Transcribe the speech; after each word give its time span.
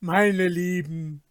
Meine 0.00 0.46
Lieben, 0.46 1.24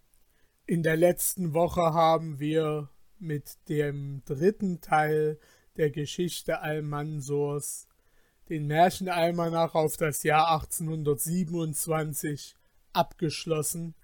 in 0.66 0.84
der 0.84 0.98
letzten 0.98 1.54
Woche 1.54 1.94
haben 1.94 2.38
wir 2.38 2.90
mit 3.18 3.58
dem 3.70 4.24
dritten 4.26 4.82
Teil 4.82 5.40
der 5.78 5.90
Geschichte 5.90 6.60
Almansors 6.60 7.88
den 8.50 8.68
Märchenalmanach 8.68 9.74
auf 9.74 9.96
das 9.96 10.24
Jahr 10.24 10.52
1827 10.52 12.58
abgeschlossen 12.92 13.96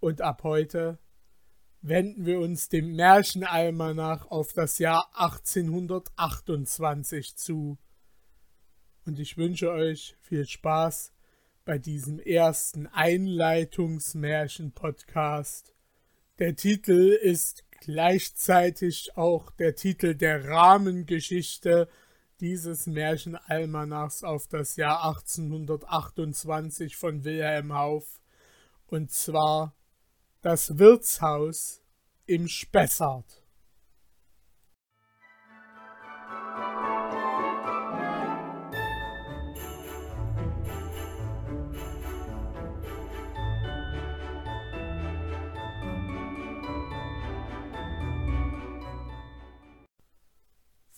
und 0.00 0.20
ab 0.20 0.42
heute 0.42 0.98
wenden 1.80 2.26
wir 2.26 2.40
uns 2.40 2.70
dem 2.70 2.96
Märchenalmanach 2.96 4.32
auf 4.32 4.52
das 4.52 4.80
Jahr 4.80 5.12
1828 5.14 7.36
zu. 7.36 7.78
Und 9.06 9.20
ich 9.20 9.36
wünsche 9.36 9.70
euch 9.70 10.16
viel 10.22 10.44
Spaß 10.44 11.12
bei 11.70 11.78
diesem 11.78 12.18
ersten 12.18 12.88
Einleitungsmärchen-Podcast. 12.88 15.72
Der 16.40 16.56
Titel 16.56 17.10
ist 17.10 17.62
gleichzeitig 17.80 19.16
auch 19.16 19.52
der 19.52 19.76
Titel 19.76 20.16
der 20.16 20.48
Rahmengeschichte 20.48 21.88
dieses 22.40 22.88
Märchenalmanachs 22.88 24.24
auf 24.24 24.48
das 24.48 24.74
Jahr 24.74 25.04
1828 25.04 26.96
von 26.96 27.22
Wilhelm 27.22 27.72
Hauff, 27.72 28.20
und 28.88 29.12
zwar 29.12 29.76
Das 30.42 30.76
Wirtshaus 30.76 31.84
im 32.26 32.48
Spessart. 32.48 33.39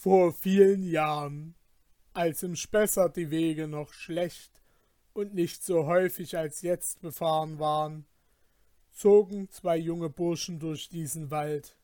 Vor 0.02 0.32
vielen 0.32 0.82
Jahren, 0.82 1.54
als 2.12 2.42
im 2.42 2.56
Spessart 2.56 3.16
die 3.16 3.30
Wege 3.30 3.68
noch 3.68 3.92
schlecht 3.92 4.60
und 5.12 5.32
nicht 5.32 5.62
so 5.62 5.86
häufig 5.86 6.36
als 6.36 6.62
jetzt 6.62 7.00
befahren 7.02 7.60
waren, 7.60 8.04
zogen 8.90 9.48
zwei 9.50 9.76
junge 9.76 10.10
Burschen 10.10 10.58
durch 10.58 10.88
diesen 10.88 11.30
Wald. 11.30 11.78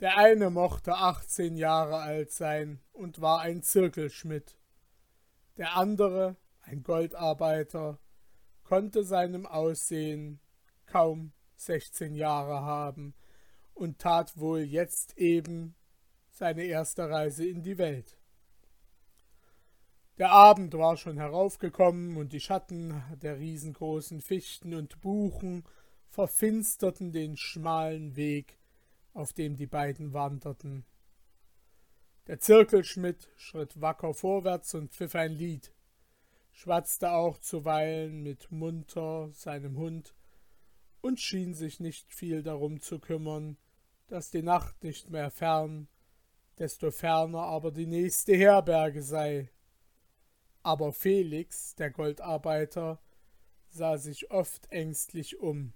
Der 0.00 0.18
eine 0.18 0.50
mochte 0.50 0.92
achtzehn 0.92 1.56
Jahre 1.56 1.96
alt 1.96 2.30
sein 2.30 2.78
und 2.92 3.22
war 3.22 3.40
ein 3.40 3.62
Zirkelschmidt. 3.62 4.58
Der 5.56 5.78
andere, 5.78 6.36
ein 6.60 6.82
Goldarbeiter, 6.82 8.00
konnte 8.64 9.02
seinem 9.02 9.46
Aussehen 9.46 10.40
kaum 10.84 11.32
sechzehn 11.56 12.14
Jahre 12.14 12.60
haben 12.60 13.14
und 13.72 13.98
tat 13.98 14.36
wohl 14.36 14.60
jetzt 14.60 15.16
eben 15.16 15.74
seine 16.42 16.64
erste 16.64 17.08
Reise 17.08 17.46
in 17.46 17.62
die 17.62 17.78
Welt. 17.78 18.18
Der 20.18 20.32
Abend 20.32 20.74
war 20.74 20.96
schon 20.96 21.16
heraufgekommen 21.16 22.16
und 22.16 22.32
die 22.32 22.40
Schatten 22.40 23.00
der 23.22 23.38
riesengroßen 23.38 24.20
Fichten 24.20 24.74
und 24.74 25.00
Buchen 25.00 25.62
verfinsterten 26.08 27.12
den 27.12 27.36
schmalen 27.36 28.16
Weg, 28.16 28.58
auf 29.14 29.32
dem 29.32 29.54
die 29.54 29.68
beiden 29.68 30.14
wanderten. 30.14 30.84
Der 32.26 32.40
Zirkelschmidt 32.40 33.28
schritt 33.36 33.80
wacker 33.80 34.12
vorwärts 34.12 34.74
und 34.74 34.90
pfiff 34.90 35.14
ein 35.14 35.34
Lied, 35.34 35.72
schwatzte 36.50 37.12
auch 37.12 37.38
zuweilen 37.38 38.24
mit 38.24 38.50
Munter 38.50 39.30
seinem 39.30 39.76
Hund 39.76 40.12
und 41.02 41.20
schien 41.20 41.54
sich 41.54 41.78
nicht 41.78 42.12
viel 42.12 42.42
darum 42.42 42.80
zu 42.80 42.98
kümmern, 42.98 43.58
dass 44.08 44.32
die 44.32 44.42
Nacht 44.42 44.82
nicht 44.82 45.08
mehr 45.08 45.30
fern 45.30 45.86
desto 46.58 46.90
ferner 46.90 47.42
aber 47.42 47.70
die 47.70 47.86
nächste 47.86 48.34
Herberge 48.34 49.02
sei. 49.02 49.50
Aber 50.62 50.92
Felix, 50.92 51.74
der 51.74 51.90
Goldarbeiter, 51.90 53.00
sah 53.68 53.96
sich 53.98 54.30
oft 54.30 54.70
ängstlich 54.70 55.40
um. 55.40 55.72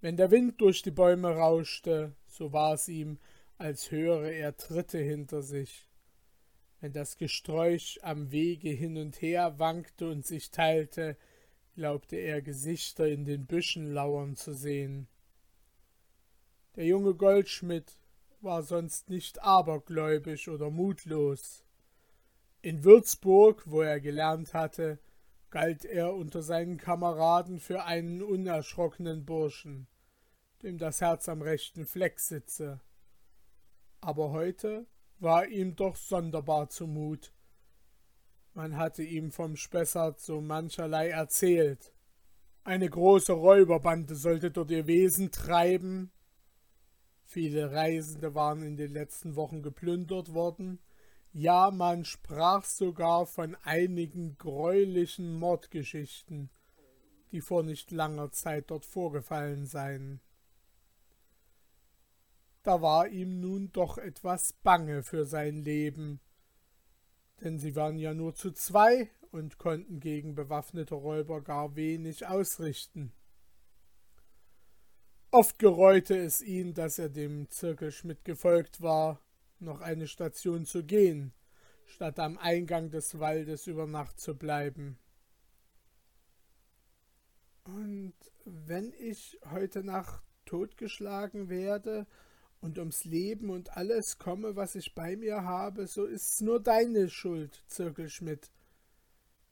Wenn 0.00 0.16
der 0.16 0.30
Wind 0.30 0.60
durch 0.60 0.82
die 0.82 0.92
Bäume 0.92 1.34
rauschte, 1.34 2.14
so 2.26 2.52
war 2.52 2.74
es 2.74 2.88
ihm, 2.88 3.18
als 3.58 3.90
höre 3.90 4.30
er 4.30 4.56
Tritte 4.56 4.98
hinter 4.98 5.42
sich. 5.42 5.88
Wenn 6.80 6.92
das 6.92 7.16
Gesträuch 7.16 7.98
am 8.02 8.30
Wege 8.30 8.70
hin 8.70 8.96
und 8.96 9.20
her 9.20 9.58
wankte 9.58 10.08
und 10.08 10.24
sich 10.24 10.52
teilte, 10.52 11.16
glaubte 11.74 12.16
er 12.16 12.40
Gesichter 12.40 13.08
in 13.08 13.24
den 13.24 13.46
Büschen 13.46 13.92
lauern 13.92 14.36
zu 14.36 14.52
sehen. 14.52 15.08
Der 16.76 16.86
junge 16.86 17.14
Goldschmidt 17.14 17.98
war 18.40 18.62
sonst 18.62 19.10
nicht 19.10 19.42
abergläubisch 19.42 20.48
oder 20.48 20.70
mutlos. 20.70 21.64
In 22.60 22.84
Würzburg, 22.84 23.62
wo 23.66 23.82
er 23.82 24.00
gelernt 24.00 24.54
hatte, 24.54 24.98
galt 25.50 25.84
er 25.84 26.14
unter 26.14 26.42
seinen 26.42 26.76
Kameraden 26.76 27.58
für 27.58 27.84
einen 27.84 28.22
unerschrockenen 28.22 29.24
Burschen, 29.24 29.86
dem 30.62 30.78
das 30.78 31.00
Herz 31.00 31.28
am 31.28 31.42
rechten 31.42 31.86
Fleck 31.86 32.20
sitze. 32.20 32.80
Aber 34.00 34.30
heute 34.30 34.86
war 35.18 35.46
ihm 35.46 35.74
doch 35.74 35.96
sonderbar 35.96 36.68
zumut. 36.68 37.32
Man 38.54 38.76
hatte 38.76 39.02
ihm 39.02 39.30
vom 39.30 39.56
Spessart 39.56 40.20
so 40.20 40.40
mancherlei 40.40 41.08
erzählt. 41.08 41.92
Eine 42.64 42.90
große 42.90 43.32
Räuberbande 43.32 44.14
sollte 44.14 44.50
dort 44.50 44.70
ihr 44.70 44.86
Wesen 44.86 45.30
treiben, 45.30 46.12
Viele 47.30 47.72
Reisende 47.72 48.34
waren 48.34 48.62
in 48.62 48.78
den 48.78 48.90
letzten 48.90 49.36
Wochen 49.36 49.60
geplündert 49.62 50.32
worden. 50.32 50.78
Ja, 51.30 51.70
man 51.70 52.06
sprach 52.06 52.64
sogar 52.64 53.26
von 53.26 53.54
einigen 53.64 54.38
greulichen 54.38 55.38
Mordgeschichten, 55.38 56.48
die 57.30 57.42
vor 57.42 57.62
nicht 57.64 57.90
langer 57.90 58.32
Zeit 58.32 58.70
dort 58.70 58.86
vorgefallen 58.86 59.66
seien. 59.66 60.22
Da 62.62 62.80
war 62.80 63.08
ihm 63.08 63.40
nun 63.40 63.72
doch 63.72 63.98
etwas 63.98 64.54
bange 64.62 65.02
für 65.02 65.26
sein 65.26 65.62
Leben, 65.62 66.20
denn 67.42 67.58
sie 67.58 67.76
waren 67.76 67.98
ja 67.98 68.14
nur 68.14 68.34
zu 68.36 68.52
zwei 68.52 69.10
und 69.32 69.58
konnten 69.58 70.00
gegen 70.00 70.34
bewaffnete 70.34 70.94
Räuber 70.94 71.42
gar 71.42 71.76
wenig 71.76 72.26
ausrichten. 72.26 73.12
Oft 75.30 75.58
gereute 75.58 76.16
es 76.16 76.40
ihn, 76.40 76.72
dass 76.72 76.98
er 76.98 77.10
dem 77.10 77.50
Zirkelschmidt 77.50 78.24
gefolgt 78.24 78.80
war, 78.80 79.20
noch 79.58 79.82
eine 79.82 80.06
Station 80.06 80.64
zu 80.64 80.84
gehen, 80.84 81.34
statt 81.84 82.18
am 82.18 82.38
Eingang 82.38 82.88
des 82.90 83.18
Waldes 83.18 83.66
über 83.66 83.86
Nacht 83.86 84.18
zu 84.18 84.34
bleiben. 84.34 84.98
Und 87.64 88.14
wenn 88.46 88.94
ich 88.98 89.38
heute 89.50 89.84
Nacht 89.84 90.22
totgeschlagen 90.46 91.50
werde 91.50 92.06
und 92.62 92.78
ums 92.78 93.04
Leben 93.04 93.50
und 93.50 93.76
alles 93.76 94.18
komme, 94.18 94.56
was 94.56 94.76
ich 94.76 94.94
bei 94.94 95.14
mir 95.14 95.44
habe, 95.44 95.86
so 95.88 96.06
ist's 96.06 96.40
nur 96.40 96.58
deine 96.58 97.10
Schuld, 97.10 97.62
Zirkelschmidt, 97.66 98.50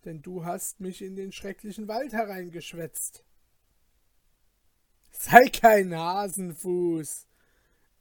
denn 0.06 0.22
du 0.22 0.46
hast 0.46 0.80
mich 0.80 1.02
in 1.02 1.16
den 1.16 1.32
schrecklichen 1.32 1.86
Wald 1.86 2.14
hereingeschwätzt. 2.14 3.25
Sei 5.18 5.48
kein 5.48 5.96
Hasenfuß, 5.96 7.26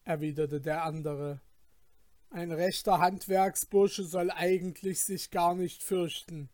erwiderte 0.04 0.60
der 0.60 0.84
andere. 0.84 1.40
Ein 2.30 2.52
rechter 2.52 3.00
Handwerksbursche 3.00 4.04
soll 4.04 4.30
eigentlich 4.32 5.02
sich 5.02 5.32
gar 5.32 5.56
nicht 5.56 5.82
fürchten. 5.82 6.50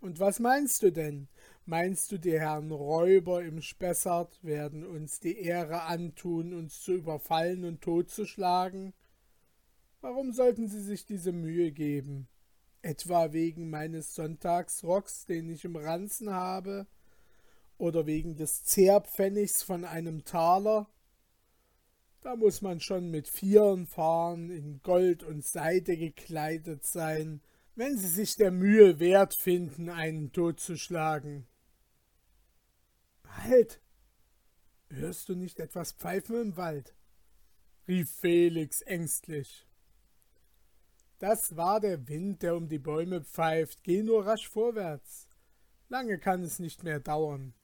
Und 0.00 0.20
was 0.20 0.40
meinst 0.40 0.82
du 0.82 0.92
denn? 0.92 1.28
Meinst 1.64 2.12
du, 2.12 2.18
die 2.18 2.38
Herren 2.38 2.70
Räuber 2.70 3.42
im 3.42 3.62
Spessart 3.62 4.42
werden 4.44 4.86
uns 4.86 5.20
die 5.20 5.38
Ehre 5.38 5.82
antun, 5.82 6.52
uns 6.52 6.82
zu 6.82 6.92
überfallen 6.92 7.64
und 7.64 7.80
totzuschlagen? 7.80 8.92
Warum 10.00 10.32
sollten 10.32 10.68
sie 10.68 10.82
sich 10.82 11.06
diese 11.06 11.32
Mühe 11.32 11.72
geben? 11.72 12.28
Etwa 12.82 13.32
wegen 13.32 13.70
meines 13.70 14.14
Sonntagsrocks, 14.14 15.26
den 15.26 15.50
ich 15.50 15.64
im 15.64 15.76
Ranzen 15.76 16.30
habe? 16.30 16.86
Oder 17.80 18.06
wegen 18.06 18.36
des 18.36 18.64
Zehrpfennigs 18.64 19.62
von 19.62 19.84
einem 19.84 20.24
Taler, 20.24 20.88
da 22.20 22.36
muss 22.36 22.60
man 22.60 22.80
schon 22.80 23.10
mit 23.10 23.28
Vieren 23.28 23.86
fahren, 23.86 24.50
in 24.50 24.82
Gold 24.82 25.22
und 25.22 25.44
Seide 25.44 25.96
gekleidet 25.96 26.84
sein, 26.84 27.40
wenn 27.76 27.96
sie 27.96 28.08
sich 28.08 28.36
der 28.36 28.50
Mühe 28.50 28.98
wert 28.98 29.34
finden, 29.34 29.88
einen 29.88 30.30
totzuschlagen. 30.32 31.46
Halt! 33.26 33.80
Hörst 34.90 35.28
du 35.28 35.34
nicht 35.34 35.60
etwas 35.60 35.92
pfeifen 35.92 36.40
im 36.40 36.56
Wald? 36.56 36.94
rief 37.88 38.10
Felix 38.10 38.82
ängstlich. 38.82 39.66
Das 41.18 41.56
war 41.56 41.80
der 41.80 42.08
Wind, 42.08 42.42
der 42.42 42.56
um 42.56 42.68
die 42.68 42.78
Bäume 42.78 43.22
pfeift. 43.22 43.82
Geh 43.84 44.02
nur 44.02 44.26
rasch 44.26 44.48
vorwärts. 44.48 45.28
Lange 45.88 46.18
kann 46.18 46.42
es 46.42 46.58
nicht 46.58 46.82
mehr 46.82 47.00
dauern. 47.00 47.54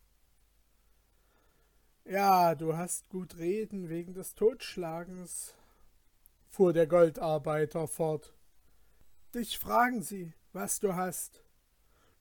Ja, 2.08 2.54
du 2.54 2.76
hast 2.76 3.08
gut 3.08 3.36
reden 3.36 3.88
wegen 3.88 4.14
des 4.14 4.36
Totschlagens, 4.36 5.54
fuhr 6.48 6.72
der 6.72 6.86
Goldarbeiter 6.86 7.88
fort. 7.88 8.32
Dich 9.34 9.58
fragen 9.58 10.02
sie, 10.02 10.32
was 10.52 10.78
du 10.78 10.94
hast, 10.94 11.42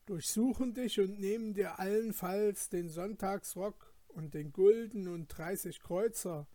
durchsuchen 0.08 0.74
dich 0.74 1.00
und 1.00 1.20
nehmen 1.20 1.54
dir 1.54 1.78
allenfalls 1.78 2.70
den 2.70 2.90
Sonntagsrock 2.90 3.94
und 4.08 4.34
den 4.34 4.52
Gulden 4.52 5.08
und 5.08 5.28
dreißig 5.28 5.82
Kreuzer. 5.82 6.48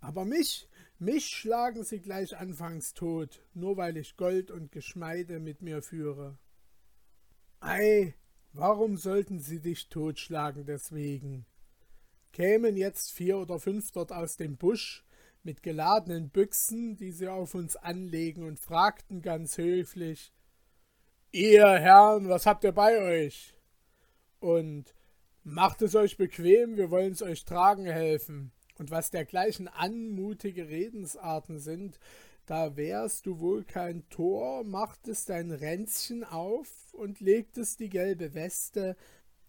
Aber 0.00 0.24
mich, 0.24 0.68
mich 0.98 1.26
schlagen 1.26 1.84
sie 1.84 2.00
gleich 2.00 2.36
anfangs 2.36 2.94
tot, 2.94 3.46
nur 3.54 3.76
weil 3.76 3.96
ich 3.96 4.16
Gold 4.16 4.50
und 4.50 4.72
Geschmeide 4.72 5.38
mit 5.38 5.62
mir 5.62 5.82
führe. 5.82 6.36
Ei, 7.60 8.16
warum 8.52 8.96
sollten 8.96 9.38
sie 9.38 9.60
dich 9.60 9.88
totschlagen 9.88 10.66
deswegen? 10.66 11.46
Kämen 12.32 12.76
jetzt 12.76 13.12
vier 13.12 13.38
oder 13.38 13.58
fünf 13.58 13.92
dort 13.92 14.12
aus 14.12 14.36
dem 14.36 14.56
Busch 14.56 15.04
mit 15.42 15.62
geladenen 15.62 16.30
Büchsen, 16.30 16.96
die 16.96 17.12
sie 17.12 17.28
auf 17.28 17.54
uns 17.54 17.76
anlegen, 17.76 18.42
und 18.44 18.60
fragten 18.60 19.22
ganz 19.22 19.58
höflich 19.58 20.32
Ihr 21.32 21.68
Herren, 21.68 22.28
was 22.28 22.44
habt 22.44 22.64
ihr 22.64 22.72
bei 22.72 22.98
euch? 22.98 23.54
Und 24.40 24.94
macht 25.44 25.80
es 25.80 25.94
euch 25.94 26.16
bequem, 26.16 26.76
wir 26.76 26.90
wollen 26.90 27.12
es 27.12 27.22
euch 27.22 27.44
tragen 27.44 27.86
helfen. 27.86 28.50
Und 28.78 28.90
was 28.90 29.10
dergleichen 29.10 29.68
anmutige 29.68 30.68
Redensarten 30.68 31.60
sind, 31.60 32.00
da 32.46 32.76
wärst 32.76 33.26
du 33.26 33.38
wohl 33.38 33.62
kein 33.62 34.08
Tor, 34.08 34.64
machtest 34.64 35.28
dein 35.28 35.52
Ränzchen 35.52 36.24
auf 36.24 36.68
und 36.94 37.20
legtest 37.20 37.78
die 37.78 37.90
gelbe 37.90 38.34
Weste, 38.34 38.96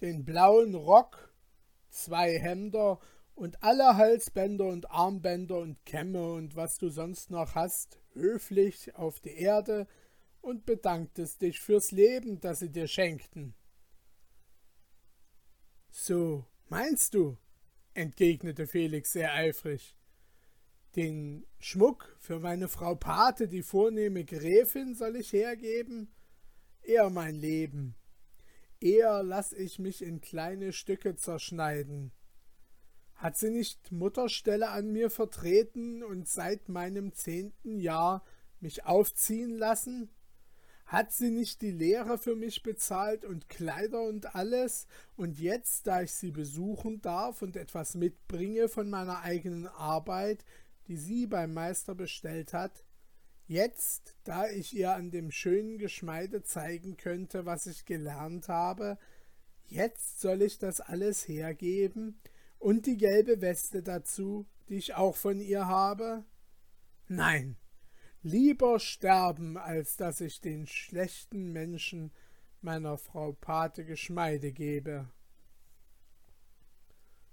den 0.01 0.23
blauen 0.23 0.75
Rock 0.75 1.30
zwei 1.91 2.39
Hemder 2.39 2.99
und 3.35 3.63
alle 3.63 3.97
Halsbänder 3.97 4.65
und 4.65 4.91
Armbänder 4.91 5.59
und 5.59 5.83
Kämme 5.85 6.31
und 6.33 6.55
was 6.55 6.77
du 6.77 6.89
sonst 6.89 7.31
noch 7.31 7.55
hast, 7.55 7.99
höflich 8.13 8.95
auf 8.95 9.19
die 9.19 9.35
Erde 9.35 9.87
und 10.41 10.65
bedanktest 10.65 11.41
dich 11.41 11.59
fürs 11.59 11.91
Leben, 11.91 12.39
das 12.39 12.59
sie 12.59 12.69
dir 12.69 12.87
schenkten. 12.87 13.53
So, 15.89 16.45
meinst 16.69 17.13
du? 17.13 17.37
entgegnete 17.93 18.67
Felix 18.67 19.11
sehr 19.11 19.33
eifrig. 19.33 19.97
Den 20.95 21.45
Schmuck 21.59 22.15
für 22.19 22.39
meine 22.39 22.67
Frau 22.67 22.95
Pate, 22.95 23.47
die 23.47 23.63
vornehme 23.63 24.25
Gräfin, 24.25 24.95
soll 24.95 25.15
ich 25.17 25.31
hergeben? 25.33 26.13
Eher 26.81 27.09
mein 27.09 27.35
Leben. 27.35 27.95
Eher 28.81 29.21
lass 29.21 29.53
ich 29.53 29.77
mich 29.77 30.01
in 30.01 30.21
kleine 30.21 30.73
Stücke 30.73 31.15
zerschneiden. 31.15 32.11
Hat 33.13 33.37
sie 33.37 33.51
nicht 33.51 33.91
Mutterstelle 33.91 34.69
an 34.69 34.91
mir 34.91 35.11
vertreten 35.11 36.01
und 36.01 36.27
seit 36.27 36.67
meinem 36.67 37.13
zehnten 37.13 37.79
Jahr 37.79 38.25
mich 38.59 38.85
aufziehen 38.85 39.55
lassen? 39.55 40.09
Hat 40.87 41.13
sie 41.13 41.29
nicht 41.29 41.61
die 41.61 41.71
Lehre 41.71 42.17
für 42.17 42.35
mich 42.35 42.63
bezahlt 42.63 43.23
und 43.23 43.49
Kleider 43.49 44.01
und 44.01 44.33
alles? 44.35 44.87
Und 45.15 45.39
jetzt, 45.39 45.85
da 45.85 46.01
ich 46.01 46.11
sie 46.11 46.31
besuchen 46.31 47.01
darf 47.01 47.43
und 47.43 47.57
etwas 47.57 47.93
mitbringe 47.93 48.67
von 48.67 48.89
meiner 48.89 49.21
eigenen 49.21 49.67
Arbeit, 49.67 50.43
die 50.87 50.97
sie 50.97 51.27
beim 51.27 51.53
Meister 51.53 51.93
bestellt 51.93 52.51
hat, 52.51 52.83
Jetzt, 53.51 54.15
da 54.23 54.47
ich 54.47 54.73
ihr 54.73 54.93
an 54.93 55.11
dem 55.11 55.29
schönen 55.29 55.77
Geschmeide 55.77 56.41
zeigen 56.41 56.95
könnte, 56.95 57.45
was 57.45 57.65
ich 57.65 57.83
gelernt 57.83 58.47
habe, 58.47 58.97
jetzt 59.67 60.21
soll 60.21 60.41
ich 60.41 60.57
das 60.57 60.79
alles 60.79 61.27
hergeben 61.27 62.17
und 62.59 62.85
die 62.85 62.95
gelbe 62.95 63.41
Weste 63.41 63.83
dazu, 63.83 64.47
die 64.69 64.75
ich 64.75 64.93
auch 64.93 65.17
von 65.17 65.41
ihr 65.41 65.67
habe? 65.67 66.23
Nein, 67.09 67.57
lieber 68.21 68.79
sterben, 68.79 69.57
als 69.57 69.97
dass 69.97 70.21
ich 70.21 70.39
den 70.39 70.65
schlechten 70.65 71.51
Menschen 71.51 72.13
meiner 72.61 72.97
Frau 72.97 73.33
Pate 73.33 73.83
Geschmeide 73.83 74.53
gebe. 74.53 75.09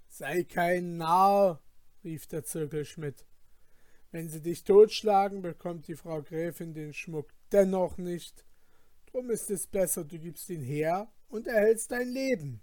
Sei 0.09 0.43
kein 0.43 0.97
Narr, 0.97 1.61
rief 2.03 2.27
der 2.27 2.43
Zirkelschmidt. 2.43 3.28
Wenn 4.11 4.29
sie 4.29 4.41
dich 4.41 4.63
totschlagen, 4.63 5.41
bekommt 5.41 5.87
die 5.87 5.95
Frau 5.95 6.21
Gräfin 6.21 6.73
den 6.73 6.93
Schmuck 6.93 7.31
dennoch 7.51 7.97
nicht. 7.97 8.45
Drum 9.11 9.29
ist 9.29 9.51
es 9.51 9.67
besser, 9.67 10.03
du 10.03 10.17
gibst 10.17 10.49
ihn 10.49 10.61
her 10.61 11.11
und 11.27 11.47
erhältst 11.47 11.91
dein 11.91 12.09
Leben. 12.09 12.61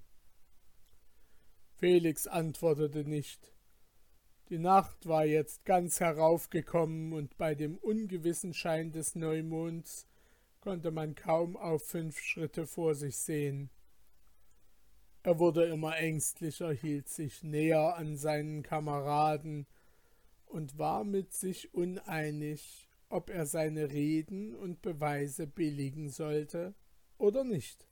Felix 1.78 2.26
antwortete 2.26 3.04
nicht. 3.04 3.52
Die 4.48 4.58
Nacht 4.58 5.06
war 5.06 5.24
jetzt 5.24 5.64
ganz 5.64 6.00
heraufgekommen, 6.00 7.12
und 7.12 7.36
bei 7.36 7.54
dem 7.54 7.76
ungewissen 7.78 8.54
Schein 8.54 8.92
des 8.92 9.14
Neumonds 9.14 10.06
konnte 10.60 10.90
man 10.90 11.14
kaum 11.14 11.56
auf 11.56 11.84
fünf 11.84 12.18
Schritte 12.20 12.66
vor 12.66 12.94
sich 12.94 13.18
sehen. 13.18 13.70
Er 15.22 15.40
wurde 15.40 15.64
immer 15.64 15.96
ängstlicher, 15.96 16.72
hielt 16.72 17.08
sich 17.08 17.42
näher 17.42 17.96
an 17.96 18.16
seinen 18.16 18.62
Kameraden, 18.62 19.66
und 20.46 20.78
war 20.78 21.04
mit 21.04 21.32
sich 21.32 21.74
uneinig, 21.74 22.88
ob 23.08 23.30
er 23.30 23.46
seine 23.46 23.90
Reden 23.92 24.54
und 24.54 24.82
Beweise 24.82 25.46
billigen 25.46 26.08
sollte 26.08 26.74
oder 27.18 27.44
nicht. 27.44 27.86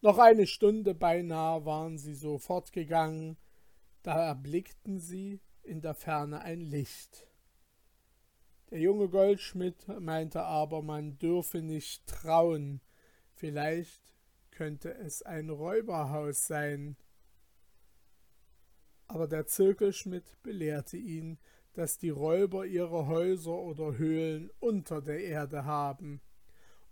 Noch 0.00 0.18
eine 0.18 0.46
Stunde 0.46 0.94
beinahe 0.94 1.64
waren 1.64 1.98
sie 1.98 2.14
so 2.14 2.38
fortgegangen, 2.38 3.36
da 4.02 4.22
erblickten 4.26 4.98
sie 4.98 5.40
in 5.62 5.80
der 5.80 5.94
Ferne 5.94 6.42
ein 6.42 6.60
Licht. 6.60 7.26
Der 8.70 8.80
junge 8.80 9.08
Goldschmidt 9.08 9.88
meinte 10.00 10.42
aber, 10.42 10.82
man 10.82 11.18
dürfe 11.18 11.62
nicht 11.62 12.06
trauen, 12.06 12.80
vielleicht 13.34 14.02
könnte 14.50 14.94
es 14.94 15.22
ein 15.22 15.48
Räuberhaus 15.48 16.46
sein, 16.46 16.96
aber 19.14 19.28
der 19.28 19.46
Zirkelschmidt 19.46 20.42
belehrte 20.42 20.96
ihn, 20.96 21.38
dass 21.74 21.98
die 21.98 22.10
Räuber 22.10 22.66
ihre 22.66 23.06
Häuser 23.06 23.52
oder 23.52 23.96
Höhlen 23.96 24.50
unter 24.58 25.00
der 25.00 25.22
Erde 25.22 25.64
haben. 25.64 26.20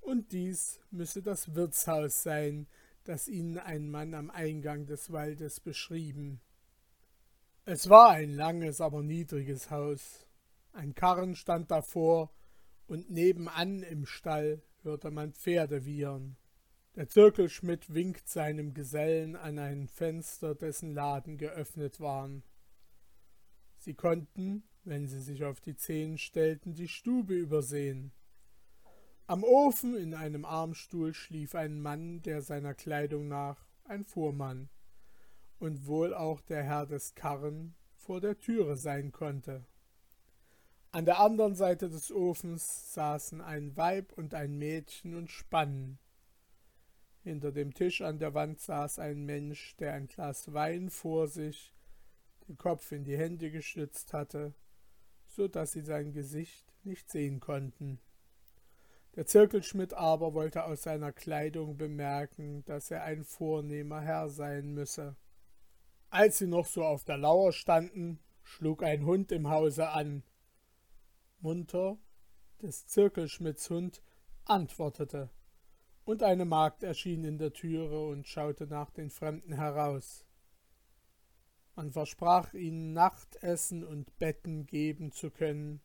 Und 0.00 0.30
dies 0.30 0.78
müsse 0.92 1.20
das 1.20 1.56
Wirtshaus 1.56 2.22
sein, 2.22 2.69
das 3.02 3.26
ihnen 3.26 3.58
ein 3.58 3.90
Mann 3.90 4.14
am 4.14 4.30
Eingang 4.30 4.86
des 4.86 5.10
Waldes 5.10 5.58
beschrieben. 5.58 6.40
Es 7.64 7.88
war 7.88 8.11
ein 8.11 8.30
langes, 8.30 8.80
aber 8.80 9.02
niedriges 9.02 9.73
Haus. 9.73 10.28
Ein 10.73 10.94
Karren 10.94 11.35
stand 11.35 11.73
davor, 11.73 12.30
und 12.87 13.11
nebenan 13.11 13.82
im 13.82 14.06
Stall 14.06 14.62
hörte 14.85 15.11
man 15.11 15.32
Pferde 15.32 15.85
wiehern. 15.87 16.37
Der 16.94 17.08
Zirkelschmidt 17.08 17.94
winkt 17.94 18.28
seinem 18.28 18.75
Gesellen 18.75 19.34
an 19.34 19.58
ein 19.58 19.88
Fenster, 19.88 20.54
dessen 20.54 20.92
Laden 20.92 21.38
geöffnet 21.38 22.00
waren. 22.00 22.42
Sie 23.78 23.94
konnten, 23.94 24.64
wenn 24.84 25.06
sie 25.06 25.20
sich 25.20 25.42
auf 25.44 25.62
die 25.62 25.75
Zehen 25.75 26.18
stellten, 26.18 26.75
die 26.75 26.88
Stube 26.88 27.34
übersehen. 27.34 28.12
Am 29.26 29.42
Ofen 29.42 29.96
in 29.96 30.12
einem 30.12 30.44
Armstuhl 30.44 31.14
schlief 31.14 31.54
ein 31.54 31.80
Mann, 31.80 32.20
der 32.22 32.42
seiner 32.42 32.75
Kleidung 32.75 33.26
nach 33.26 33.64
ein 33.84 34.04
Fuhrmann 34.04 34.68
und 35.58 35.87
wohl 35.87 36.12
auch 36.12 36.42
der 36.42 36.62
Herr 36.62 36.84
des 36.84 37.14
Karren 37.14 37.75
vor 37.96 38.20
der 38.20 38.37
Türe 38.37 38.76
sein 38.76 39.12
konnte. 39.12 39.64
An 40.90 41.06
der 41.06 41.20
anderen 41.20 41.54
Seite 41.54 41.88
des 41.88 42.12
Ofens 42.12 42.92
saßen 42.92 43.40
ein 43.40 43.78
Weib 43.78 44.12
und 44.12 44.34
ein 44.34 44.58
Mädchen 44.58 45.14
und 45.14 45.30
spannen. 45.30 45.99
Hinter 47.23 47.52
dem 47.52 47.73
Tisch 47.73 48.00
an 48.00 48.19
der 48.19 48.35
Wand 48.35 48.61
saß 48.61 48.99
ein 48.99 49.25
Mensch, 49.25 49.76
der 49.76 49.93
ein 49.93 50.09
Glas 50.09 50.52
Wein 50.52 50.91
vor 50.91 51.29
sich, 51.29 51.73
den 52.49 52.59
Kopf 52.59 52.91
in 52.91 53.05
die 53.05 53.17
Hände 53.17 53.52
gestützt 53.52 54.12
hatte, 54.12 54.55
so 55.26 55.47
dass 55.47 55.73
sie 55.73 55.83
sein 55.83 56.12
Gesicht 56.12 56.67
nicht 56.83 57.11
sehen 57.11 57.38
konnten. 57.38 58.00
Der 59.14 59.26
Zirkelschmidt 59.26 59.95
aber 59.95 60.35
wollte 60.35 60.64
aus 60.64 60.83
seiner 60.83 61.12
Kleidung 61.12 61.76
bemerken, 61.76 62.64
dass 62.64 62.91
er 62.91 63.05
ein 63.05 63.23
vornehmer 63.23 64.00
Herr 64.00 64.29
sein 64.29 64.73
müsse. 64.73 65.14
Als 66.11 66.38
sie 66.38 66.49
noch 66.49 66.67
so 66.67 66.85
auf 66.85 67.05
der 67.05 67.19
Lauer 67.19 67.52
standen, 67.52 68.19
schlug 68.43 68.83
ein 68.83 69.05
Hund 69.05 69.31
im 69.31 69.49
Hause 69.49 69.91
an. 69.91 70.25
Munter, 71.41 71.99
des 72.61 72.87
Zirkelschmidts 72.87 73.71
Hund, 73.71 74.02
antwortete 74.45 75.31
und 76.04 76.23
eine 76.23 76.44
Magd 76.44 76.82
erschien 76.82 77.25
in 77.25 77.38
der 77.38 77.52
Türe 77.52 78.06
und 78.09 78.26
schaute 78.26 78.66
nach 78.66 78.90
den 78.90 79.11
Fremden 79.11 79.52
heraus. 79.54 80.26
Man 81.75 81.90
versprach 81.90 82.52
ihnen 82.54 82.92
Nachtessen 82.92 83.85
und 83.85 84.18
Betten 84.18 84.66
geben 84.66 85.12
zu 85.12 85.30
können. 85.30 85.80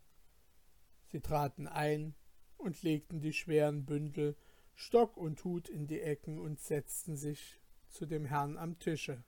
Sie 1.06 1.22
traten 1.22 1.68
ein 1.68 2.16
und 2.58 2.84
legten 2.84 3.22
die 3.22 3.34
schweren 3.34 3.86
Bündel 3.86 4.36
Stock 4.74 5.18
und 5.18 5.44
Hut 5.44 5.70
in 5.70 5.88
die 5.88 6.02
Ecken 6.02 6.40
und 6.40 6.60
setzten 6.60 7.16
sich 7.16 7.60
zu 7.90 8.06
dem 8.06 8.26
Herrn 8.26 8.58
am 8.58 8.78
Tische. 8.78 9.24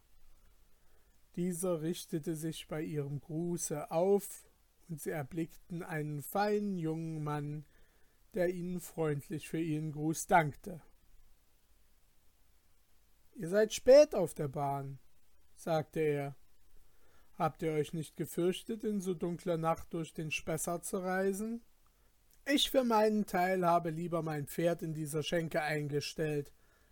Dieser 1.36 1.82
richtete 1.82 2.36
sich 2.36 2.68
bei 2.68 2.82
ihrem 2.82 3.20
Gruße 3.20 3.90
auf, 3.90 4.46
und 4.90 5.00
sie 5.00 5.12
erblickten 5.12 5.84
einen 5.84 6.22
feinen 6.22 6.78
jungen 6.78 7.24
Mann, 7.24 7.66
der 8.34 8.50
ihnen 8.50 8.80
freundlich 8.80 9.50
für 9.50 9.60
ihren 9.60 9.92
Gruß 9.92 10.28
dankte. 10.28 10.82
Ihr 13.36 13.50
seid 13.50 13.74
spät 13.74 14.16
auf 14.16 14.34
der 14.34 14.48
Bahn, 14.48 15.00
sagte 15.56 16.02
er. 16.02 16.36
Habt 17.36 17.62
ihr 17.62 17.72
euch 17.72 17.94
nicht 17.94 18.18
gefürchtet, 18.18 18.84
in 18.84 19.00
so 19.00 19.14
dunkler 19.14 19.58
Nacht 19.58 19.94
durch 19.94 20.14
den 20.14 20.30
Spessart 20.30 20.84
zu 20.84 20.98
reisen? 20.98 21.62
Ich 22.46 22.70
für 22.70 22.84
meinen 22.84 23.26
Teil 23.26 23.66
habe 23.66 23.92
lieber 23.92 24.24
mein 24.24 24.48
Pferd 24.48 24.82
in 24.82 24.94
dieser 24.94 25.24
Schenke 25.24 25.62
eingestellt, 25.62 26.52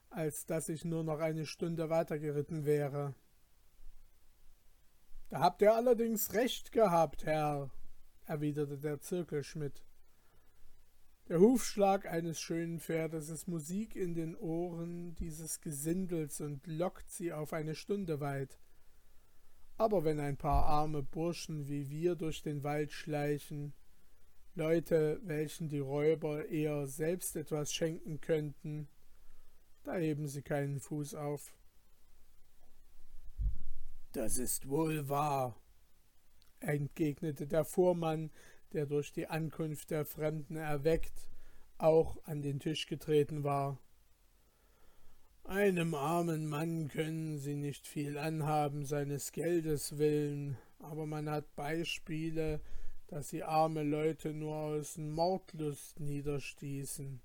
als 0.10 0.46
dass 0.46 0.70
ich 0.70 0.86
nur 0.86 1.04
noch 1.04 1.20
eine 1.20 1.46
Stunde 1.46 1.90
weitergeritten 1.90 2.64
wäre. 2.64 3.14
Da 5.30 5.40
habt 5.40 5.62
ihr 5.62 5.74
allerdings 5.74 6.34
recht 6.34 6.72
gehabt, 6.72 7.26
Herr, 7.26 7.70
erwiderte 8.26 8.78
der 8.78 9.02
Zirkelschmidt. 9.02 9.84
Der 11.30 11.42
Hufschlag 11.42 12.06
eines 12.06 12.40
schönen 12.40 12.80
Pferdes 12.80 13.28
ist 13.28 13.50
Musik 13.50 13.98
in 13.98 14.14
den 14.14 14.34
Ohren 14.38 15.14
dieses 15.16 15.60
Gesindels 15.60 16.40
und 16.40 16.66
lockt 16.68 17.12
sie 17.12 17.34
auf 17.34 17.52
eine 17.52 17.76
Stunde 17.76 18.22
weit. 18.22 18.58
Aber 19.76 20.06
wenn 20.06 20.22
ein 20.22 20.38
paar 20.38 20.66
arme 20.66 21.04
Burschen 21.04 21.68
wie 21.68 21.90
wir 21.90 22.16
durch 22.16 22.44
den 22.44 22.64
Wald 22.64 22.94
schleichen, 22.94 23.74
Leute, 24.56 25.20
welchen 25.22 25.68
die 25.68 25.80
Räuber 25.80 26.48
eher 26.48 26.88
selbst 26.88 27.36
etwas 27.36 27.74
schenken 27.74 28.22
könnten, 28.22 28.88
da 29.84 29.96
heben 29.96 30.30
sie 30.30 30.44
keinen 30.44 30.80
Fuß 30.80 31.14
auf. 31.16 31.54
Das 34.14 34.38
ist 34.38 34.70
wohl 34.70 35.10
wahr, 35.10 35.62
entgegnete 36.62 37.48
der 37.48 37.66
Fuhrmann, 37.66 38.32
der 38.74 38.86
durch 38.86 39.12
die 39.12 39.28
Ankunft 39.28 39.92
der 39.92 40.06
Fremden 40.06 40.56
erweckt, 40.56 41.28
auch 41.78 42.18
an 42.26 42.42
den 42.42 42.60
Tisch 42.60 42.88
getreten 42.88 43.44
war. 43.44 43.78
Einem 45.44 45.96
armen 45.96 46.48
Mann 46.48 46.90
können 46.90 47.38
sie 47.40 47.56
nicht 47.56 47.88
viel 47.88 48.18
anhaben 48.18 48.86
seines 48.86 49.32
Geldes 49.32 49.98
willen, 49.98 50.58
aber 50.80 51.06
man 51.06 51.30
hat 51.30 51.56
Beispiele, 51.56 52.60
dass 53.08 53.30
sie 53.30 53.44
arme 53.44 53.84
Leute 53.84 54.34
nur 54.34 54.56
aus 54.56 54.98
Mordlust 54.98 56.00
niederstießen 56.02 57.22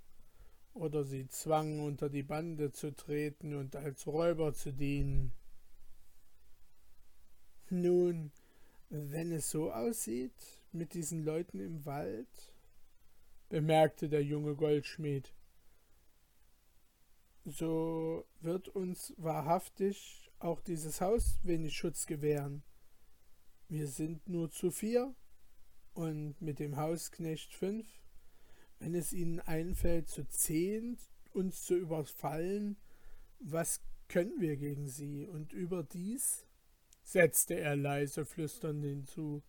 oder 0.75 1.03
sie 1.05 1.27
zwangen, 1.27 1.81
unter 1.81 2.09
die 2.09 2.23
Bande 2.23 2.71
zu 2.71 2.95
treten 2.95 3.55
und 3.55 3.75
als 3.75 4.07
Räuber 4.07 4.55
zu 4.55 4.73
dienen. 4.73 5.33
Nun, 7.69 8.31
wenn 8.89 9.33
es 9.33 9.51
so 9.51 9.73
aussieht 9.73 10.62
mit 10.73 10.95
diesen 10.95 11.25
Leuten 11.25 11.59
im 11.59 11.85
Wald, 11.85 12.55
bemerkte 13.49 14.09
der 14.09 14.25
junge 14.25 14.55
Goldschmied, 14.55 15.35
so 17.45 18.25
wird 18.41 18.69
uns 18.69 19.13
wahrhaftig 19.17 20.31
auch 20.39 20.61
dieses 20.61 21.01
Haus 21.01 21.39
wenig 21.43 21.77
Schutz 21.77 22.07
gewähren. 22.07 22.63
Wir 23.69 23.89
sind 23.89 24.29
nur 24.29 24.51
zu 24.51 24.71
vier 24.71 25.15
und 25.93 26.41
mit 26.41 26.59
dem 26.59 26.77
Hausknecht 26.77 27.53
fünf. 27.55 27.87
Wenn 28.79 28.95
es 28.95 29.13
ihnen 29.13 29.41
einfällt, 29.41 30.09
zu 30.09 30.27
zehn 30.29 30.99
uns 31.33 31.65
zu 31.65 31.77
überfallen, 31.77 32.77
was 33.39 33.81
können 34.09 34.41
wir 34.41 34.57
gegen 34.57 34.89
sie? 34.89 35.27
Und 35.27 35.53
überdies, 35.53 36.47
setzte 37.03 37.55
er 37.55 37.77
leise 37.77 38.25
flüsternd 38.25 38.85
hinzu, 38.85 39.43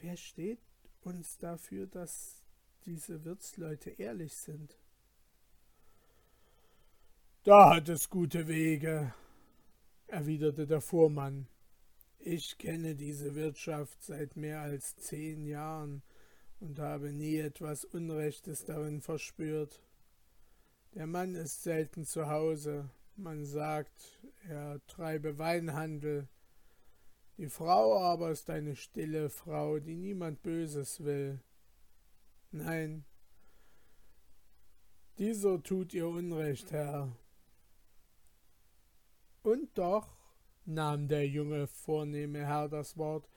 wer 0.00 0.16
steht 0.16 0.60
uns 1.02 1.38
dafür, 1.38 1.86
dass 1.86 2.42
diese 2.86 3.24
Wirtsleute 3.24 3.90
ehrlich 3.90 4.34
sind? 4.34 4.76
Da 7.44 7.74
hat 7.74 7.88
es 7.88 8.08
gute 8.08 8.48
Wege, 8.48 9.12
erwiderte 10.06 10.66
der 10.66 10.80
Fuhrmann. 10.80 11.46
Ich 12.18 12.56
kenne 12.56 12.94
diese 12.94 13.34
Wirtschaft 13.34 14.02
seit 14.02 14.36
mehr 14.36 14.62
als 14.62 14.96
zehn 14.96 15.44
Jahren 15.44 16.02
und 16.60 16.78
habe 16.78 17.12
nie 17.12 17.36
etwas 17.36 17.84
Unrechtes 17.84 18.64
darin 18.64 19.02
verspürt. 19.02 19.82
Der 20.94 21.06
Mann 21.06 21.34
ist 21.34 21.62
selten 21.62 22.06
zu 22.06 22.28
Hause, 22.28 22.88
man 23.16 23.44
sagt, 23.44 24.18
er 24.48 24.80
treibe 24.86 25.38
Weinhandel. 25.38 26.28
Die 27.36 27.48
Frau 27.48 27.98
aber 27.98 28.30
ist 28.30 28.48
eine 28.48 28.76
stille 28.76 29.28
Frau, 29.28 29.80
die 29.80 29.96
niemand 29.96 30.42
Böses 30.42 31.02
will. 31.02 31.40
Nein, 32.52 33.04
dieser 35.18 35.62
tut 35.62 35.94
ihr 35.94 36.08
Unrecht, 36.08 36.72
Herr. 36.72 37.16
Und 39.42 39.76
doch 39.78 40.16
nahm 40.64 41.06
der 41.06 41.28
junge 41.28 41.66
vornehme 41.66 42.46
Herr 42.46 42.68
das 42.68 42.96
Wort, 42.96 43.28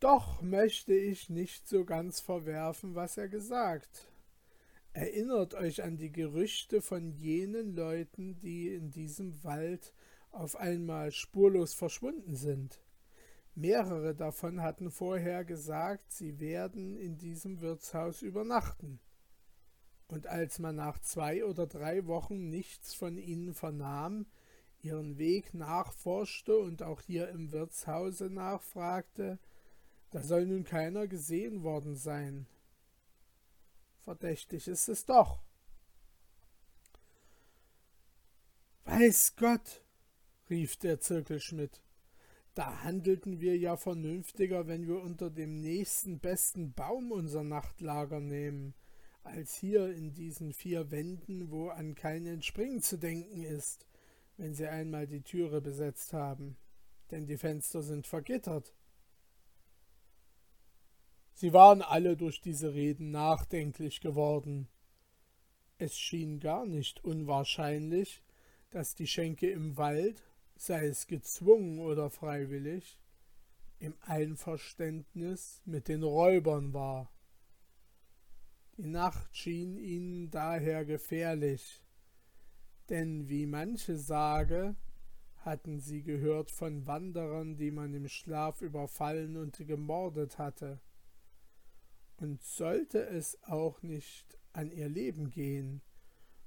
doch 0.00 0.42
möchte 0.42 0.94
ich 0.94 1.30
nicht 1.30 1.68
so 1.68 1.84
ganz 1.84 2.20
verwerfen, 2.20 2.94
was 2.94 3.16
er 3.16 3.28
gesagt. 3.28 4.10
Erinnert 4.92 5.54
euch 5.54 5.82
an 5.82 5.96
die 5.96 6.12
Gerüchte 6.12 6.82
von 6.82 7.12
jenen 7.12 7.74
Leuten, 7.74 8.38
die 8.40 8.74
in 8.74 8.90
diesem 8.90 9.42
Wald 9.44 9.92
auf 10.32 10.56
einmal 10.56 11.12
spurlos 11.12 11.74
verschwunden 11.74 12.34
sind. 12.34 12.80
Mehrere 13.56 14.14
davon 14.14 14.60
hatten 14.60 14.90
vorher 14.90 15.42
gesagt, 15.42 16.12
sie 16.12 16.40
werden 16.40 16.98
in 16.98 17.16
diesem 17.16 17.62
Wirtshaus 17.62 18.20
übernachten. 18.20 19.00
Und 20.08 20.26
als 20.26 20.58
man 20.58 20.76
nach 20.76 20.98
zwei 20.98 21.42
oder 21.42 21.66
drei 21.66 22.06
Wochen 22.06 22.50
nichts 22.50 22.92
von 22.92 23.16
ihnen 23.16 23.54
vernahm, 23.54 24.26
ihren 24.82 25.16
Weg 25.16 25.54
nachforschte 25.54 26.58
und 26.58 26.82
auch 26.82 27.00
hier 27.00 27.30
im 27.30 27.50
Wirtshause 27.50 28.28
nachfragte, 28.28 29.38
da 30.10 30.22
soll 30.22 30.44
nun 30.44 30.64
keiner 30.64 31.08
gesehen 31.08 31.62
worden 31.62 31.96
sein. 31.96 32.46
Verdächtig 34.04 34.68
ist 34.68 34.88
es 34.90 35.06
doch. 35.06 35.40
Weiß 38.84 39.34
Gott, 39.36 39.82
rief 40.50 40.76
der 40.76 41.00
Zirkelschmidt, 41.00 41.80
da 42.56 42.82
handelten 42.82 43.40
wir 43.40 43.56
ja 43.56 43.76
vernünftiger, 43.76 44.66
wenn 44.66 44.88
wir 44.88 45.00
unter 45.00 45.30
dem 45.30 45.60
nächsten 45.60 46.18
besten 46.18 46.72
Baum 46.72 47.12
unser 47.12 47.44
Nachtlager 47.44 48.18
nehmen, 48.18 48.74
als 49.22 49.54
hier 49.54 49.94
in 49.94 50.12
diesen 50.12 50.52
vier 50.52 50.90
Wänden, 50.90 51.50
wo 51.50 51.68
an 51.68 51.94
kein 51.94 52.26
Entspringen 52.26 52.82
zu 52.82 52.96
denken 52.98 53.44
ist 53.44 53.86
wenn 54.36 54.54
sie 54.54 54.66
einmal 54.66 55.06
die 55.06 55.22
Türe 55.22 55.60
besetzt 55.60 56.12
haben, 56.12 56.56
denn 57.10 57.26
die 57.26 57.38
Fenster 57.38 57.82
sind 57.82 58.06
vergittert. 58.06 58.74
Sie 61.32 61.52
waren 61.52 61.82
alle 61.82 62.16
durch 62.16 62.40
diese 62.40 62.74
Reden 62.74 63.10
nachdenklich 63.10 64.00
geworden. 64.00 64.68
Es 65.78 65.96
schien 65.96 66.40
gar 66.40 66.64
nicht 66.66 67.04
unwahrscheinlich, 67.04 68.22
dass 68.70 68.94
die 68.94 69.06
Schenke 69.06 69.50
im 69.50 69.76
Wald, 69.76 70.22
sei 70.56 70.86
es 70.86 71.06
gezwungen 71.06 71.78
oder 71.80 72.10
freiwillig, 72.10 72.98
im 73.78 73.94
Einverständnis 74.00 75.60
mit 75.64 75.88
den 75.88 76.02
Räubern 76.02 76.72
war. 76.72 77.12
Die 78.76 78.86
Nacht 78.86 79.36
schien 79.36 79.76
ihnen 79.78 80.30
daher 80.30 80.84
gefährlich, 80.84 81.82
denn 82.88 83.28
wie 83.28 83.46
manche 83.46 83.96
sage, 83.98 84.76
hatten 85.36 85.80
sie 85.80 86.02
gehört 86.02 86.50
von 86.50 86.86
Wanderern, 86.86 87.56
die 87.56 87.70
man 87.70 87.94
im 87.94 88.08
Schlaf 88.08 88.62
überfallen 88.62 89.36
und 89.36 89.56
gemordet 89.66 90.38
hatte. 90.38 90.80
Und 92.16 92.42
sollte 92.42 93.06
es 93.06 93.42
auch 93.44 93.82
nicht 93.82 94.38
an 94.52 94.70
ihr 94.70 94.88
Leben 94.88 95.30
gehen, 95.30 95.82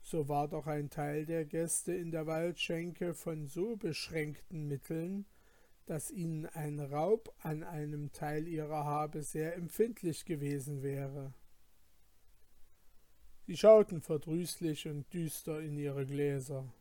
so 0.10 0.28
war 0.28 0.48
doch 0.48 0.66
ein 0.66 0.90
Teil 0.90 1.28
der 1.28 1.46
Gäste 1.46 1.94
in 1.94 2.10
der 2.10 2.26
Waldschenke 2.26 3.14
von 3.14 3.46
so 3.46 3.76
beschränkten 3.76 4.68
Mitteln, 4.68 5.28
dass 5.86 6.10
ihnen 6.10 6.48
ein 6.48 6.80
Raub 6.80 7.32
an 7.44 7.64
einem 7.64 8.12
Teil 8.12 8.48
ihrer 8.48 8.86
Habe 8.86 9.22
sehr 9.22 9.56
empfindlich 9.56 10.26
gewesen 10.26 10.82
wäre. 10.82 11.34
Sie 13.46 13.56
schauten 13.56 14.02
verdrüßlich 14.02 14.88
und 14.88 15.14
düster 15.14 15.62
in 15.62 15.78
ihre 15.78 16.08
Gläser. 16.08 16.74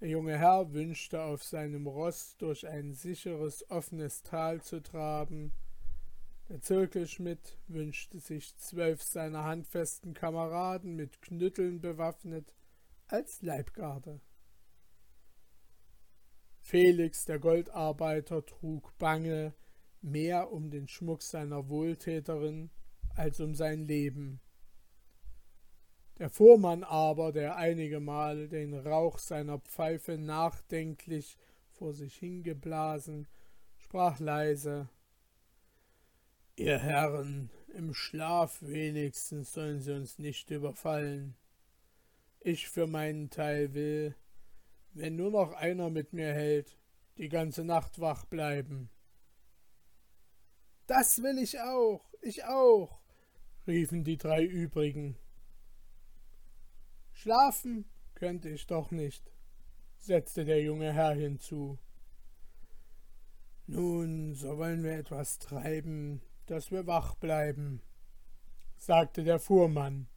Der 0.00 0.08
junge 0.08 0.38
Herr 0.38 0.72
wünschte 0.72 1.22
auf 1.22 1.44
seinem 1.44 1.86
Roß 1.86 2.38
durch 2.38 2.66
ein 2.66 2.94
sicheres, 2.94 3.70
offenes 3.70 4.22
Tal 4.22 4.62
zu 4.62 4.82
traben. 4.82 5.52
Der 6.50 6.60
Zirkelschmidt 6.60 7.56
wünschte 7.68 8.18
sich 8.18 8.56
zwölf 8.56 9.04
seiner 9.04 9.44
handfesten 9.44 10.14
Kameraden 10.14 10.96
mit 10.96 11.22
Knütteln 11.22 11.80
bewaffnet 11.80 12.52
als 13.06 13.40
Leibgarde. 13.40 14.20
Felix, 16.58 17.24
der 17.24 17.38
Goldarbeiter, 17.38 18.44
trug 18.44 18.98
bange 18.98 19.54
mehr 20.00 20.50
um 20.50 20.70
den 20.72 20.88
Schmuck 20.88 21.22
seiner 21.22 21.68
Wohltäterin 21.68 22.70
als 23.14 23.38
um 23.38 23.54
sein 23.54 23.86
Leben. 23.86 24.40
Der 26.18 26.30
Fuhrmann 26.30 26.82
aber, 26.82 27.30
der 27.30 27.54
einige 27.58 28.00
Mal 28.00 28.48
den 28.48 28.74
Rauch 28.74 29.20
seiner 29.20 29.60
Pfeife 29.60 30.18
nachdenklich 30.18 31.38
vor 31.70 31.94
sich 31.94 32.16
hingeblasen, 32.16 33.28
sprach 33.76 34.18
leise 34.18 34.88
Ihr 36.56 36.78
Herren, 36.78 37.50
im 37.74 37.94
Schlaf 37.94 38.58
wenigstens 38.60 39.52
sollen 39.52 39.80
Sie 39.80 39.92
uns 39.92 40.18
nicht 40.18 40.50
überfallen. 40.50 41.36
Ich 42.40 42.68
für 42.68 42.86
meinen 42.86 43.30
Teil 43.30 43.74
will, 43.74 44.14
wenn 44.92 45.16
nur 45.16 45.30
noch 45.30 45.52
einer 45.52 45.90
mit 45.90 46.12
mir 46.12 46.32
hält, 46.32 46.76
die 47.16 47.28
ganze 47.28 47.64
Nacht 47.64 48.00
wach 48.00 48.24
bleiben. 48.24 48.90
Das 50.86 51.22
will 51.22 51.38
ich 51.38 51.60
auch, 51.60 52.04
ich 52.20 52.44
auch, 52.44 53.00
riefen 53.66 54.04
die 54.04 54.16
drei 54.16 54.44
übrigen. 54.44 55.16
Schlafen 57.12 57.84
könnte 58.14 58.48
ich 58.48 58.66
doch 58.66 58.90
nicht, 58.90 59.30
setzte 59.98 60.44
der 60.44 60.62
junge 60.62 60.92
Herr 60.92 61.14
hinzu. 61.14 61.78
Nun, 63.66 64.34
so 64.34 64.58
wollen 64.58 64.82
wir 64.82 64.92
etwas 64.92 65.38
treiben, 65.38 66.22
dass 66.50 66.72
wir 66.72 66.88
wach 66.88 67.14
bleiben, 67.14 67.80
sagte 68.76 69.22
der 69.22 69.38
Fuhrmann. 69.38 70.08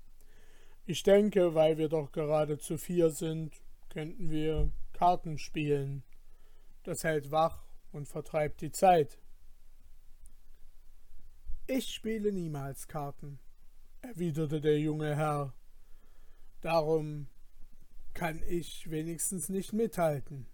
Ich 0.88 1.04
denke, 1.04 1.54
weil 1.54 1.78
wir 1.78 1.90
doch 1.90 2.12
gerade 2.12 2.58
zu 2.58 2.80
vier 2.80 3.12
sind, 3.12 3.62
könnten 3.90 4.32
wir 4.32 4.72
Karten 4.94 5.38
spielen. 5.38 6.04
Das 6.82 7.04
hält 7.04 7.30
wach 7.30 7.63
und 7.92 8.08
vertreibt 8.08 8.62
die 8.62 8.72
Zeit. 8.72 9.20
Ich 11.68 11.94
spiele 11.94 12.32
niemals 12.32 12.88
Karten, 12.88 13.38
erwiderte 14.02 14.60
der 14.60 14.80
junge 14.80 15.16
Herr. 15.16 15.54
Darum 16.62 17.28
kann 18.16 18.42
ich 18.48 18.90
wenigstens 18.90 19.50
nicht 19.50 19.72
mithalten. 19.72 20.48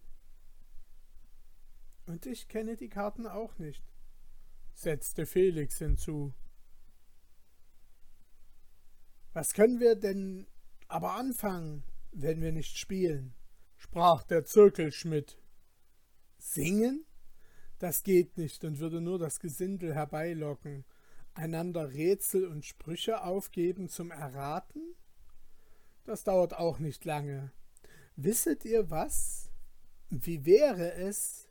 Und 2.05 2.25
ich 2.25 2.49
kenne 2.49 2.75
die 2.75 2.89
Karten 2.89 3.25
auch 3.25 3.57
nicht, 3.59 3.88
setzte 4.79 5.25
Felix 5.25 5.77
hinzu. 5.79 6.33
Was 9.33 9.53
können 9.53 9.79
wir 9.79 9.95
denn 9.95 10.47
aber 10.87 11.15
anfangen, 11.15 11.83
wenn 12.11 12.41
wir 12.41 12.51
nicht 12.51 12.77
spielen? 12.77 13.35
sprach 13.75 14.23
der 14.23 14.45
Zirkelschmidt. 14.45 15.37
Singen? 16.37 17.05
Das 17.77 18.03
geht 18.03 18.37
nicht 18.37 18.63
und 18.63 18.79
würde 18.79 18.99
nur 19.01 19.19
das 19.19 19.39
Gesindel 19.39 19.93
herbeilocken. 19.95 20.85
Einander 21.33 21.93
Rätsel 21.93 22.45
und 22.45 22.65
Sprüche 22.65 23.23
aufgeben 23.23 23.87
zum 23.87 24.11
Erraten? 24.11 24.95
Das 26.03 26.23
dauert 26.23 26.53
auch 26.53 26.79
nicht 26.79 27.05
lange. 27.05 27.51
Wisset 28.15 28.65
ihr 28.65 28.89
was? 28.89 29.49
Wie 30.09 30.45
wäre 30.45 30.93
es, 30.93 31.49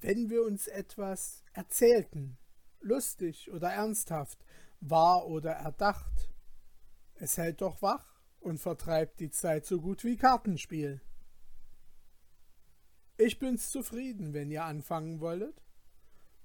wenn 0.00 0.30
wir 0.30 0.44
uns 0.44 0.68
etwas 0.68 1.42
erzählten, 1.52 2.38
lustig 2.80 3.50
oder 3.52 3.70
ernsthaft, 3.70 4.44
wahr 4.80 5.26
oder 5.26 5.52
erdacht? 5.52 6.28
Es 7.14 7.38
hält 7.38 7.60
doch 7.62 7.82
wach 7.82 8.20
und 8.40 8.58
vertreibt 8.58 9.20
die 9.20 9.30
Zeit 9.30 9.66
so 9.66 9.80
gut 9.80 10.04
wie 10.04 10.16
Kartenspiel. 10.16 11.00
Ich 13.18 13.38
bin's 13.38 13.70
zufrieden, 13.70 14.34
wenn 14.34 14.50
ihr 14.50 14.64
anfangen 14.64 15.20
wollet, 15.20 15.62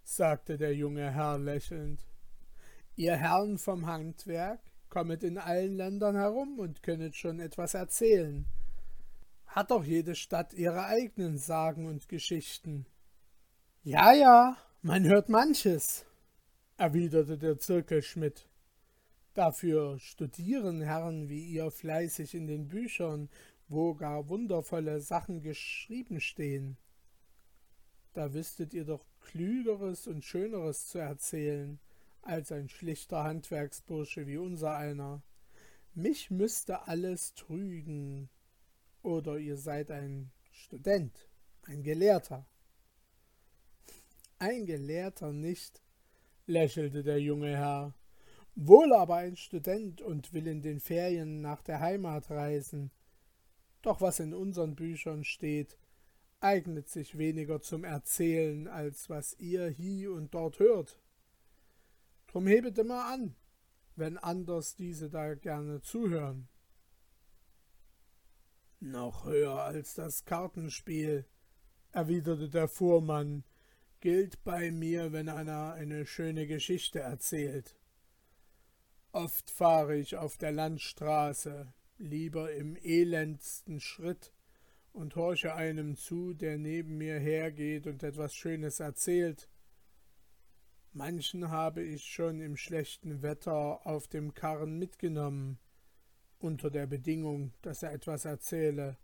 sagte 0.04 0.58
der 0.58 0.74
junge 0.74 1.12
Herr 1.12 1.38
lächelnd. 1.38 2.06
Ihr 2.96 3.16
Herren 3.16 3.58
vom 3.58 3.88
Handwerk 3.88 4.62
kommet 4.90 5.24
in 5.24 5.38
allen 5.38 5.76
Ländern 5.76 6.16
herum 6.16 6.60
und 6.60 6.84
könnet 6.84 7.16
schon 7.16 7.40
etwas 7.40 7.74
erzählen. 7.74 8.46
Hat 9.48 9.72
doch 9.72 9.84
jede 9.84 10.16
Stadt 10.16 10.54
ihre 10.54 10.86
eigenen 10.86 11.38
Sagen 11.38 11.88
und 11.88 12.08
Geschichten. 12.08 12.86
Ja, 13.84 14.14
ja, 14.14 14.58
man 14.82 15.04
hört 15.04 15.28
manches, 15.28 16.06
erwiderte 16.82 17.38
der 17.38 17.60
Zirkelschmidt. 17.60 18.50
Dafür 19.34 20.00
studieren 20.00 20.82
Herren 20.82 21.30
wie 21.30 21.46
ihr 21.46 21.70
fleißig 21.72 22.34
in 22.34 22.48
den 22.48 22.68
Büchern 22.68 23.30
wo 23.72 23.96
gar 23.96 24.28
wundervolle 24.28 25.00
Sachen 25.00 25.42
geschrieben 25.42 26.20
stehen. 26.20 26.78
Da 28.14 28.34
wüsstet 28.34 28.74
ihr 28.74 28.84
doch 28.84 29.06
Klügeres 29.22 30.08
und 30.08 30.26
Schöneres 30.26 30.88
zu 30.88 30.98
erzählen, 30.98 31.80
als 32.22 32.52
ein 32.52 32.68
schlichter 32.68 33.24
Handwerksbursche 33.24 34.28
wie 34.28 34.38
unser 34.38 34.76
einer. 34.76 35.24
Mich 35.94 36.32
müsste 36.32 36.88
alles 36.88 37.34
trügen. 37.36 38.30
Oder 39.04 39.38
ihr 39.38 39.58
seid 39.58 39.90
ein 39.90 40.32
Student, 40.52 41.30
ein 41.64 41.82
Gelehrter. 41.82 42.46
Ein 44.38 44.66
Gelehrter 44.66 45.32
nicht, 45.32 45.82
lächelte 46.52 47.02
der 47.02 47.20
junge 47.20 47.58
Herr, 47.58 47.96
wohl 48.56 48.94
aber 48.94 49.16
ein 49.16 49.36
Student 49.38 50.02
und 50.02 50.34
will 50.34 50.48
in 50.48 50.62
den 50.62 50.80
Ferien 50.80 51.42
nach 51.42 51.64
der 51.64 51.80
Heimat 51.80 52.30
reisen. 52.30 52.92
Doch 53.82 54.02
was 54.02 54.20
in 54.20 54.34
unseren 54.34 54.76
Büchern 54.76 55.24
steht, 55.24 55.78
eignet 56.40 56.90
sich 56.90 57.18
weniger 57.18 57.62
zum 57.62 57.84
Erzählen, 57.84 58.68
als 58.68 59.10
was 59.10 59.40
ihr 59.40 59.68
hie 59.68 60.08
und 60.08 60.34
dort 60.34 60.60
hört. 60.60 61.00
Drum 62.28 62.48
hebet 62.48 62.78
immer 62.78 63.06
an, 63.06 63.36
wenn 63.96 64.18
anders 64.18 64.76
diese 64.76 65.10
da 65.10 65.34
gerne 65.36 65.82
zuhören. 65.82 66.48
Noch 68.80 69.26
höher 69.26 69.62
als 69.62 69.94
das 69.94 70.26
Kartenspiel, 70.26 71.26
erwiderte 71.92 72.50
der 72.50 72.68
Fuhrmann, 72.68 73.44
gilt 74.02 74.44
bei 74.44 74.72
mir, 74.72 75.14
wenn 75.14 75.30
einer 75.30 75.74
eine 75.74 76.06
schöne 76.06 76.48
Geschichte 76.48 77.00
erzählt. 77.00 77.76
Oft 79.12 79.52
fahre 79.52 79.96
ich 79.96 80.18
auf 80.18 80.38
der 80.38 80.52
Landstraße, 80.52 81.72
lieber 81.98 82.52
im 82.52 82.76
elendsten 82.76 83.80
Schritt 83.80 84.34
und 84.92 85.16
horche 85.16 85.54
einem 85.54 85.96
zu, 85.96 86.34
der 86.34 86.58
neben 86.58 86.98
mir 86.98 87.20
hergeht 87.20 87.88
und 87.88 88.04
etwas 88.04 88.34
Schönes 88.34 88.80
erzählt. 88.80 89.48
Manchen 90.94 91.50
habe 91.50 91.84
ich 91.84 92.04
schon 92.04 92.42
im 92.42 92.58
schlechten 92.58 93.22
Wetter 93.22 93.86
auf 93.86 94.08
dem 94.08 94.34
Karren 94.34 94.80
mitgenommen, 94.80 95.60
unter 96.40 96.72
der 96.72 96.88
Bedingung, 96.88 97.54
dass 97.62 97.84
er 97.84 97.94
etwas 97.94 98.26
erzähle, 98.26 98.98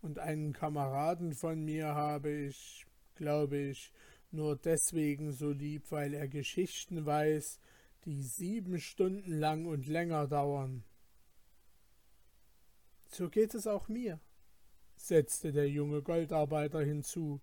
und 0.00 0.18
einen 0.18 0.52
Kameraden 0.52 1.34
von 1.34 1.64
mir 1.64 1.94
habe 1.94 2.30
ich, 2.30 2.86
glaube 3.14 3.56
ich, 3.58 3.92
nur 4.30 4.56
deswegen 4.56 5.32
so 5.32 5.50
lieb, 5.50 5.90
weil 5.90 6.14
er 6.14 6.28
Geschichten 6.28 7.06
weiß, 7.06 7.58
die 8.04 8.22
sieben 8.22 8.78
Stunden 8.80 9.32
lang 9.32 9.66
und 9.66 9.86
länger 9.86 10.26
dauern. 10.26 10.84
So 13.08 13.28
geht 13.30 13.54
es 13.54 13.66
auch 13.66 13.88
mir, 13.88 14.20
setzte 14.96 15.52
der 15.52 15.68
junge 15.68 16.02
Goldarbeiter 16.02 16.80
hinzu. 16.80 17.40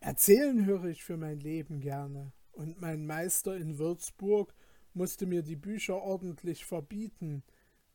Erzählen 0.00 0.64
höre 0.66 0.86
ich 0.86 1.02
für 1.02 1.16
mein 1.16 1.40
Leben 1.40 1.80
gerne, 1.80 2.32
und 2.52 2.80
mein 2.80 3.06
Meister 3.06 3.56
in 3.56 3.78
Würzburg 3.78 4.54
musste 4.92 5.26
mir 5.26 5.42
die 5.42 5.56
Bücher 5.56 6.02
ordentlich 6.02 6.64
verbieten, 6.64 7.42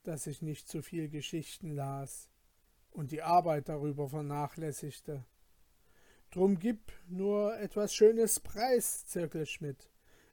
dass 0.03 0.27
ich 0.27 0.41
nicht 0.41 0.67
zu 0.67 0.81
viel 0.81 1.09
Geschichten 1.09 1.71
las 1.71 2.29
und 2.91 3.11
die 3.11 3.21
Arbeit 3.21 3.69
darüber 3.69 4.07
vernachlässigte. 4.07 5.25
Drum 6.31 6.59
gib 6.59 6.91
nur 7.07 7.57
etwas 7.59 7.93
Schönes 7.93 8.39
preis, 8.39 9.05
Zirkelschmidt. 9.05 9.89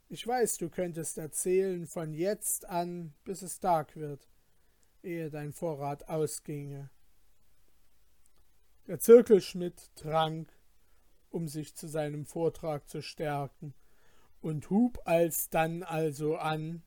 Ich 0.08 0.26
weiß, 0.26 0.58
du 0.58 0.68
könntest 0.68 1.18
erzählen 1.18 1.86
von 1.86 2.12
jetzt 2.12 2.68
an, 2.68 3.14
bis 3.24 3.42
es 3.42 3.60
Tag 3.60 3.96
wird 3.96 4.28
ehe 5.02 5.30
dein 5.30 5.52
Vorrat 5.52 6.08
ausginge. 6.08 6.90
Der 8.86 8.98
Zirkelschmidt 8.98 9.94
trank, 9.94 10.52
um 11.30 11.48
sich 11.48 11.74
zu 11.74 11.88
seinem 11.88 12.26
Vortrag 12.26 12.88
zu 12.88 13.02
stärken, 13.02 13.74
und 14.40 14.70
hub 14.70 15.00
alsdann 15.04 15.84
also 15.84 16.36
an. 16.36 16.82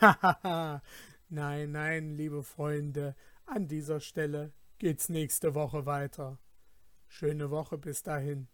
Ja, 0.00 0.80
nein, 1.28 1.72
nein, 1.72 2.14
liebe 2.16 2.44
Freunde, 2.44 3.16
an 3.46 3.66
dieser 3.66 3.98
Stelle 4.00 4.52
geht's 4.78 5.08
nächste 5.08 5.54
Woche 5.54 5.84
weiter. 5.86 6.38
Schöne 7.18 7.50
Woche 7.50 7.78
bis 7.78 8.02
dahin. 8.02 8.46